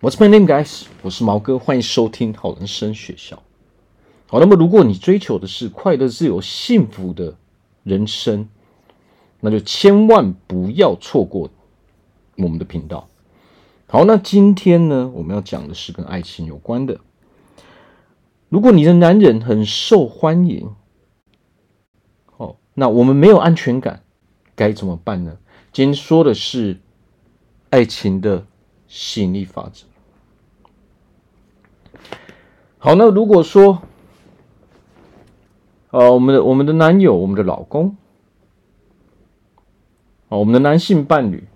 [0.00, 0.84] What's my name, guys？
[1.02, 3.42] 我是毛哥，欢迎收听好人生学校。
[4.28, 7.36] 好，那么如果你追求的是快乐、自由、幸福的
[7.82, 8.48] 人生，
[9.40, 11.50] 那就千万不要错过
[12.36, 13.08] 我们的频道。
[13.88, 17.00] 好，那今天呢，我们要讲的是跟爱情有关的。
[18.48, 20.70] 如果你的男人很受欢迎，
[22.36, 24.04] 哦，那我们没有安全感，
[24.54, 25.38] 该怎么办呢？
[25.72, 26.78] 今天说的是
[27.70, 28.46] 爱情的
[28.86, 29.87] 吸引力法则。
[32.80, 33.82] 好，那如果说，
[35.90, 37.96] 呃，我们的我们的男友，我们的老公，
[40.28, 41.48] 哦，我们的男性伴侣，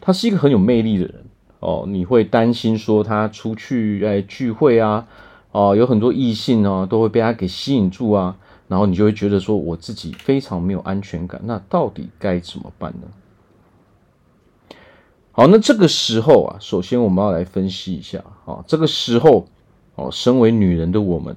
[0.00, 1.24] 他是一个很有魅力的人
[1.58, 5.08] 哦，你会担心说他出去哎聚会啊，
[5.50, 8.36] 哦，有很多异性哦都会被他给吸引住啊，
[8.68, 14.76] 然后你就会觉得说我自己非常没有安全感，那到底该怎么办呢？
[15.32, 19.48] 好，那这个时候啊，首先我们要来分析一下啊，这个时候。
[19.96, 21.34] 哦，身为女人的我们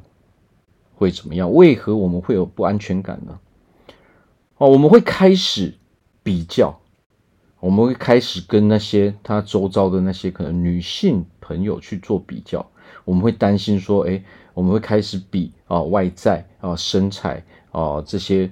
[0.95, 1.51] 会怎么样？
[1.53, 3.39] 为何我们会有不安全感呢？
[4.57, 5.73] 哦，我们会开始
[6.21, 6.77] 比较，
[7.61, 12.69] 我们会开始跟那些他周遭的那些可能女性朋友去做比较。
[13.05, 14.21] 我们会担心说，哎，
[14.53, 18.51] 我们会开始比啊外在啊身材啊这些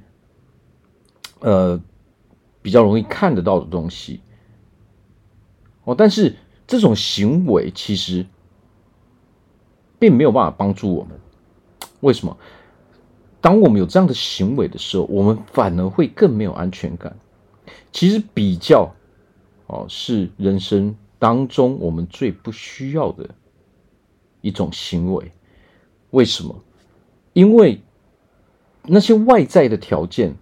[1.41, 1.77] 呃
[2.61, 4.21] 比较容易看得到的东西。
[5.83, 8.25] 哦，但是这种行为其实。
[9.99, 11.19] 并没有办法帮助我们。
[12.01, 12.37] 为什么？
[13.39, 17.15] 当我们有这样的行为的时候，我们反而会更没有安全感。
[17.91, 18.93] 其实比较
[19.67, 23.29] 哦，是人生当中我们最不需要的
[24.41, 25.31] 一种行为。
[26.11, 26.55] 为什么？
[27.33, 27.81] 因为
[28.83, 30.35] 那些外在的条件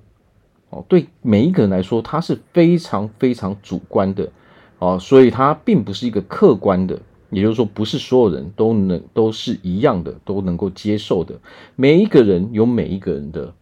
[0.70, 4.32] 哦，对每一个人来说，它是非常非常主观的
[4.80, 7.00] 哦，所以它并不是一个客观的。
[7.36, 11.38] 也就是说，不是所有人都能都是一样的，都能够接受的。
[11.76, 13.54] 每一个人有每一个人的，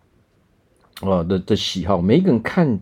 [1.02, 2.80] 呃的的喜好，每一个人看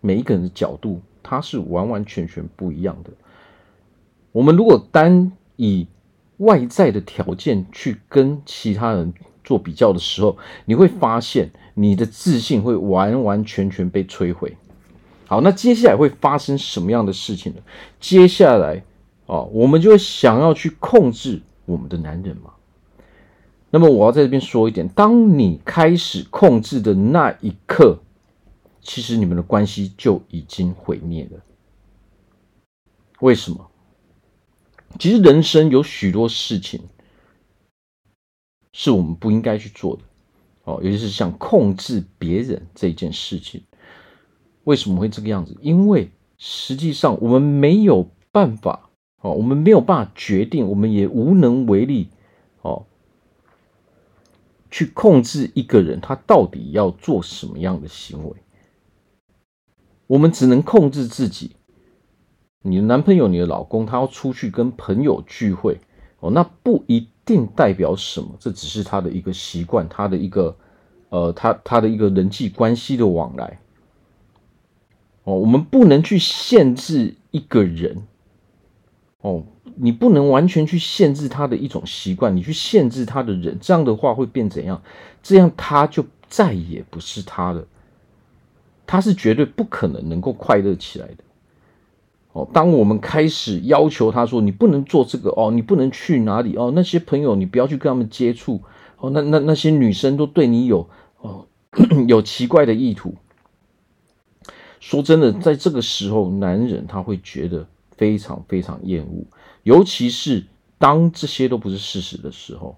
[0.00, 3.10] 每一个人的角度，他是完完全全不一样的。
[4.32, 5.86] 我们如果单以
[6.38, 9.14] 外在的条件去跟其他人
[9.44, 14.56] 做比较的时候，你会发现你的自信会完完全全被摧毁。
[15.28, 17.60] 好，那接下来会发生什么样的事情呢？
[18.00, 18.82] 接下来。
[19.32, 22.52] 哦，我们就会想要去控制我们的男人嘛。
[23.70, 28.00] 那么我要在这边说一点：当你开始控制的那一刻，
[28.82, 31.40] 其实你们的关系就已经毁灭了。
[33.20, 33.70] 为什么？
[34.98, 36.82] 其实人生有许多事情
[38.74, 40.02] 是我们不应该去做的。
[40.64, 43.62] 哦，尤其是像控制别人这件事情。
[44.64, 45.56] 为什么会这个样子？
[45.62, 48.90] 因为实际上我们没有办法。
[49.22, 52.08] 哦，我们没有办法决定，我们也无能为力，
[52.60, 52.84] 哦，
[54.70, 58.34] 去控制一个人他到底要做什么样的行为。
[60.08, 61.56] 我们只能控制自己。
[62.62, 65.80] 你的男朋友、你的老公，他要出去跟朋友聚会，
[66.20, 70.56] 哦，那不一定代表什么，这只是他的一个习惯，他的一个，
[71.10, 73.60] 呃，他他的一个人际关系的往来。
[75.24, 78.02] 哦，我们不能去限制一个人。
[79.22, 79.44] 哦，
[79.76, 84.82] 你不能完全去限制他的一种习惯，你去限制他的人，这样的话会变怎样？
[85.22, 87.64] 这样他就再也不是他了，
[88.84, 91.18] 他是绝对不可能能够快乐起来的。
[92.32, 98.60] 哦，当我们开始要求他说，你不能做这个哦，你不能去哪里哦，那些朋友你不要去跟他们接触
[98.98, 100.88] 哦，那那那些女生都对你有
[101.20, 101.46] 哦
[102.08, 103.14] 有奇怪的意图。
[104.80, 107.68] 说真的，在这个时候，男人他会觉得。
[108.02, 109.24] 非常非常厌恶，
[109.62, 110.44] 尤其是
[110.76, 112.76] 当这些都不是事实的时候。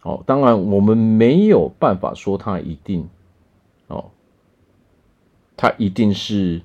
[0.00, 3.06] 哦，当然我们没有办法说他一定，
[3.88, 4.10] 哦，
[5.54, 6.62] 他一定是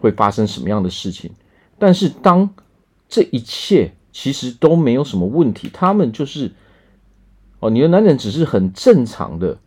[0.00, 1.30] 会发生什么样的事情。
[1.78, 2.50] 但是当
[3.08, 6.52] 这一切其实都没有什么问题，他们就是，
[7.60, 9.58] 哦，你的男人只是很正常的，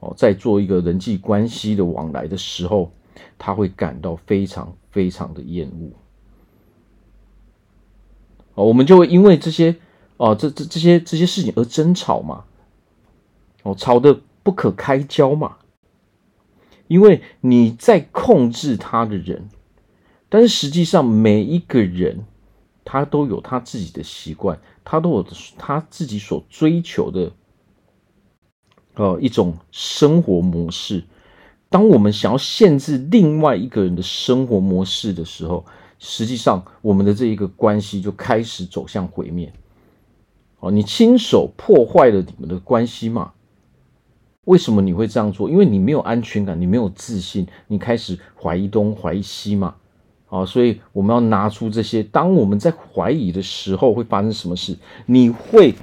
[0.00, 2.90] 哦，在做一个人际关系的往来的时候。
[3.38, 5.90] 他会感到非常非常的厌恶，
[8.54, 9.76] 哦，我们就会因为这些
[10.16, 12.44] 哦，这这这些这些事情而争吵嘛，
[13.62, 15.56] 哦，吵得不可开交嘛，
[16.88, 19.48] 因为你在控制他的人，
[20.28, 22.24] 但是实际上每一个人
[22.84, 25.26] 他都有他自己的习惯，他都有
[25.56, 27.32] 他自己所追求的，
[28.94, 31.04] 呃，一种生活模式。
[31.72, 35.64] 当我们想要限制另外一个人的生活模式的时候，
[35.98, 39.50] 实际上我们的这一个关系就开始走向毁灭。
[40.60, 43.32] 哦，你亲手破坏了你们的关系嘛？
[44.44, 45.48] 为什么你会这样做？
[45.48, 49.74] 因为你没有安全感，你没有自信，你开始怀疑东怀疑西嘛。
[50.28, 52.02] 啊，所以我们要拿出这些。
[52.02, 54.76] 当我们在怀疑的时候，会发生什么事？
[55.06, 55.74] 你会，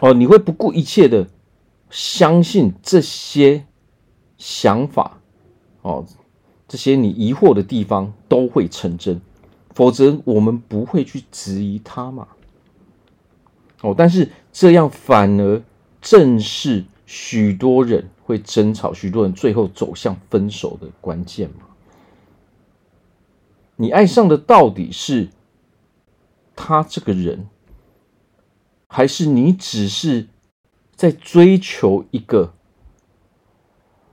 [0.00, 1.26] 哦，你会不顾一切的
[1.90, 3.64] 相信这些
[4.42, 5.20] 想法，
[5.82, 6.04] 哦，
[6.66, 9.20] 这些你疑惑的地方都会成真，
[9.70, 12.26] 否则我们不会去质疑它嘛。
[13.82, 15.62] 哦，但是这样反而。
[16.04, 21.66] 正是许多人会争吵，许多人最后走向分手的关键嘛？
[23.76, 25.28] 你爱上的到底是
[26.56, 27.46] 他这个人，
[28.88, 30.26] 还是你只是
[30.96, 32.52] 在追求一个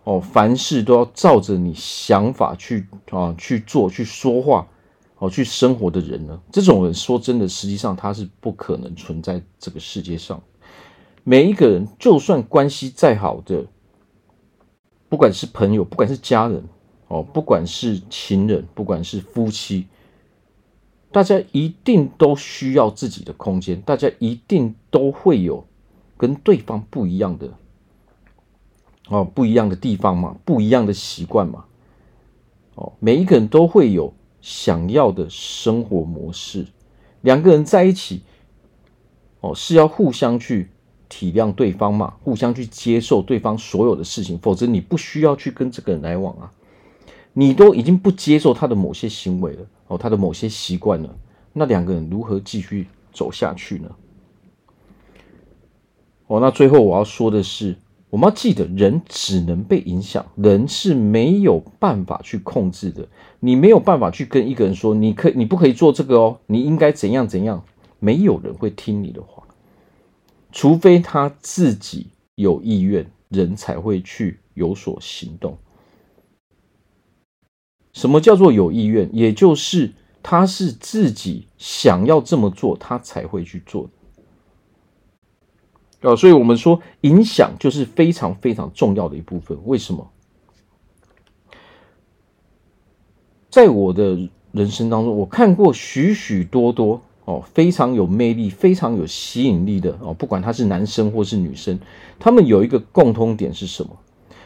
[0.09, 4.67] 哦，凡事都要照着你想法去啊去做、去说话、
[5.19, 6.41] 哦去生活的人呢？
[6.51, 10.41] 这种人说真的，实际上他是不可能存在这个世界上。
[11.23, 13.63] 每一个人，就算关系再好的，
[15.09, 16.63] 不管是朋友，不管是家人，
[17.09, 19.85] 哦，不管是情人，不管是夫妻，
[21.11, 25.63] 大家一定都需要自己的空间，大家一定都会有
[26.17, 27.47] 跟对方不一样的，
[29.09, 31.65] 哦，不一样的地方嘛，不一样的习惯嘛，
[32.75, 36.65] 哦，每一个人都会有想要的生活模式，
[37.21, 38.21] 两个人在一起，
[39.41, 40.69] 哦，是要互相去。
[41.11, 46.53] 体谅对方嘛，互相去接受对方所有的事情，否则你不需要去跟这个人来往啊。
[47.33, 51.09] 你都已经不接受他的某些行为了，哦，他的某些习惯了，
[51.51, 53.89] 那两个人如何继续走下去呢？
[56.27, 57.75] 哦，那最后我要说的是，
[58.09, 63.07] 我们要记得，人只能被影响，人是没有办法去控制的。
[63.39, 67.63] 你没有办法去跟一个人说，你可你不可以做这个哦，你应该怎样怎样，
[67.99, 69.43] 没有人会听你的话。
[70.51, 75.55] 除非他自己有意愿，人才会去有所行动。
[77.93, 79.07] 什么叫做有意愿？
[79.13, 79.91] 也就是
[80.23, 83.87] 他是自己想要这么做，他才会去做。
[86.01, 89.57] 啊，所以我们说影响就是非常非常重要的一部分。
[89.65, 90.09] 为什么？
[93.49, 97.01] 在我的人生当中，我看过许许多多。
[97.25, 101.79] 哦，非常有魅力、非常有吸引力的哦，不管他是男生或是女生，
[102.17, 103.95] 他们有一个共通点是什么？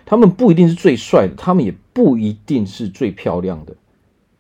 [0.06, 3.74] 他们不一定是最帅的，他们也不一定是最漂亮的，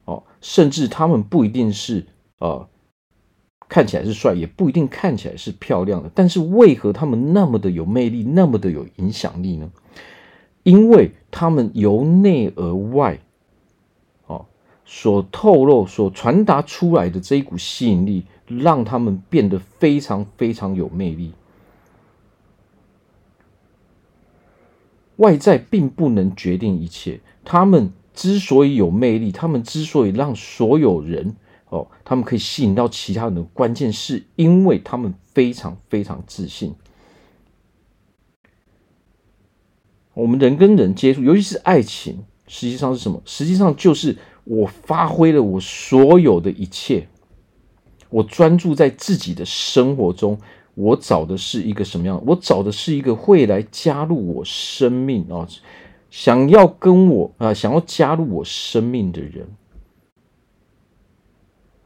[0.04, 2.06] 哦，甚至他们不一定是
[2.40, 2.68] 呃
[3.74, 6.12] 看起来是帅，也不一定看起来是漂亮的。
[6.14, 9.72] 但是为何他们那么的有魅力，那么的有影响力呢？
[10.62, 13.20] 因为他们由内而外。
[14.28, 14.46] 哦
[14.86, 21.34] 所透露、所传达出来的这一股吸引力，让他们变得非常非常有魅力。
[25.16, 27.22] 外在并不能决定一切。
[27.44, 31.36] 他们之所以有魅力，他们之所以让所有人
[31.74, 36.74] 哦，他们可以吸引到其他人的关键，是因为他们非常非常自信。
[40.14, 43.22] 我们人跟人接触，尤其是爱情，实际上是什么？
[43.26, 44.18] 实际上就是。
[44.46, 47.08] 我发挥了我所有的一切，
[48.10, 50.38] 我专注在自己的生活中。
[50.76, 52.22] 我找的是一个什么样？
[52.28, 55.48] 我找的是一个会来加入我生命啊，
[56.10, 59.48] 想要跟我啊，想要加入我生命的人。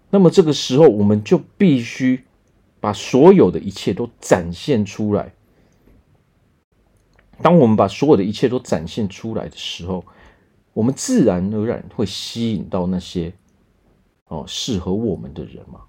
[0.10, 2.24] 那么这个时候，我们就必须
[2.80, 5.34] 把所有的一切都展现出来。
[7.42, 10.04] 当我们把所有的一切都展现出来的时候，
[10.74, 13.34] 我们自然而然会吸引到那些
[14.28, 15.82] 哦适合我们的人嘛，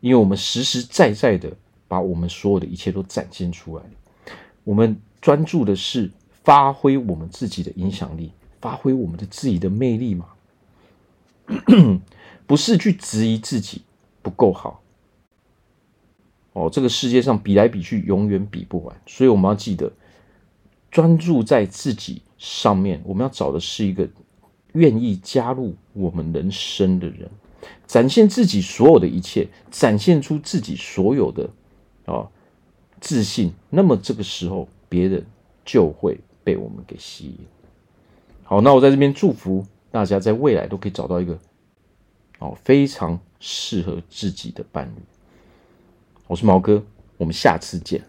[0.00, 1.52] 因为我们实实在在的
[1.88, 3.84] 把我们所有的一切都展现出来。
[4.64, 6.10] 我们专注的是
[6.44, 10.26] 发挥我们自己的影响力，发挥我们的自己的魅力嘛，
[12.50, 13.82] 不是去质疑自己
[14.22, 14.82] 不够好。
[16.52, 19.92] 哦，这个世界上比来比去，永远比不完，所以我们要记得
[20.90, 22.22] 专注在自己。
[22.38, 24.08] 上面我们要找的是一个
[24.72, 27.30] 愿意加入我们人生的人，
[27.86, 31.48] 展现自己所有的一切，展现出自己所有的
[32.06, 32.26] 啊
[33.00, 33.52] 自信。
[33.68, 35.24] 那么这个时候，别人
[35.64, 37.38] 就会被我们给吸引。
[38.42, 41.38] 好，那我在这边祝福大家，在未来都可以找到一个
[42.40, 45.02] 哦非常适合自己的伴侣。
[46.26, 46.84] 我是毛哥，
[47.16, 48.04] 我们下次见。